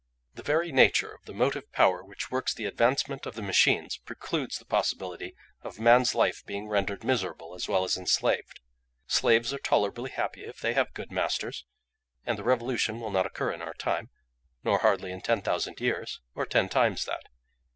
"The 0.33 0.41
very 0.41 0.71
nature 0.71 1.13
of 1.13 1.25
the 1.25 1.33
motive 1.35 1.71
power 1.71 2.03
which 2.03 2.31
works 2.31 2.55
the 2.55 2.65
advancement 2.65 3.27
of 3.27 3.35
the 3.35 3.43
machines 3.43 3.97
precludes 3.97 4.57
the 4.57 4.65
possibility 4.65 5.35
of 5.61 5.79
man's 5.79 6.15
life 6.15 6.43
being 6.43 6.67
rendered 6.67 7.03
miserable 7.03 7.53
as 7.53 7.67
well 7.69 7.83
as 7.83 7.95
enslaved. 7.97 8.61
Slaves 9.05 9.53
are 9.53 9.59
tolerably 9.59 10.09
happy 10.09 10.43
if 10.43 10.59
they 10.59 10.73
have 10.73 10.95
good 10.95 11.11
masters, 11.11 11.65
and 12.25 12.35
the 12.35 12.43
revolution 12.43 12.99
will 12.99 13.11
not 13.11 13.27
occur 13.27 13.51
in 13.53 13.61
our 13.61 13.75
time, 13.75 14.09
nor 14.63 14.79
hardly 14.79 15.11
in 15.11 15.21
ten 15.21 15.43
thousand 15.43 15.79
years, 15.79 16.19
or 16.33 16.47
ten 16.47 16.67
times 16.67 17.05
that. 17.05 17.25